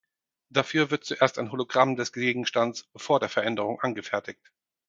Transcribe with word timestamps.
Dafür 0.49 0.89
wird 0.89 1.03
zuerst 1.05 1.37
ein 1.37 1.51
Hologramm 1.51 1.95
des 1.95 2.11
Gegenstands 2.11 2.89
vor 2.95 3.19
der 3.19 3.29
Veränderung 3.29 3.79
angefertigt. 3.81 4.51